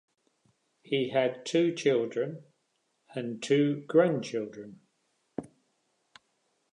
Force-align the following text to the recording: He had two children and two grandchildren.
He 0.81 1.09
had 1.11 1.45
two 1.45 1.75
children 1.75 2.43
and 3.13 3.39
two 3.39 3.83
grandchildren. 3.87 4.79